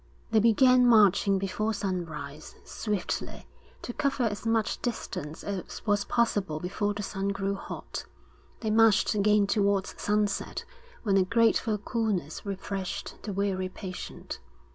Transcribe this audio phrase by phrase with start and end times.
[0.31, 3.45] They began marching before sunrise, swiftly,
[3.83, 8.05] to cover as much distance as was possible before the sun grew hot;
[8.61, 10.65] they marched again towards sunset
[11.03, 14.39] when a grateful coolness refreshed the weary patient.